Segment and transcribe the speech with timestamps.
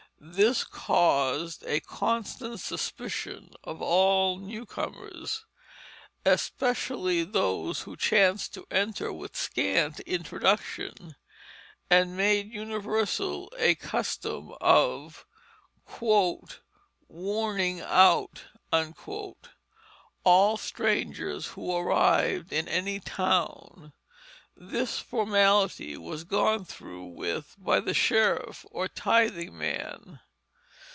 [0.23, 5.47] This caused a constant suspicion of all newcomers,
[6.23, 11.15] especially those who chanced to enter with scant introduction,
[11.89, 15.25] and made universal a custom of
[17.07, 18.43] "warning out"
[20.23, 23.91] all strangers who arrived in any town.
[24.63, 30.19] This formality was gone through with by the sheriff or tithing man.